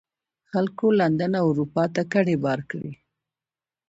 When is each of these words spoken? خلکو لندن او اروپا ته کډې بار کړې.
خلکو 0.51 0.87
لندن 0.99 1.31
او 1.41 1.45
اروپا 1.51 1.83
ته 1.95 2.01
کډې 2.13 2.35
بار 2.43 2.59
کړې. 2.69 2.91